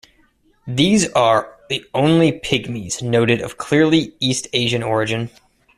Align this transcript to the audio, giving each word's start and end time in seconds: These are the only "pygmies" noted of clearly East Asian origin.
These 0.65 1.11
are 1.11 1.55
the 1.69 1.85
only 1.93 2.31
"pygmies" 2.31 3.03
noted 3.03 3.39
of 3.39 3.59
clearly 3.59 4.13
East 4.19 4.47
Asian 4.51 4.81
origin. 4.81 5.29